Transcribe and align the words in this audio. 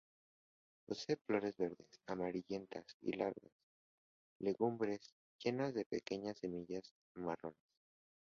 Posee 0.87 1.15
flores 1.27 1.55
verdes 1.57 1.99
amarillentas 2.07 2.97
y 3.01 3.11
largas 3.11 3.53
legumbres 4.39 5.13
llenas 5.37 5.75
de 5.75 5.85
pequeñas 5.85 6.39
semillas 6.39 6.91
marrones. 7.13 7.59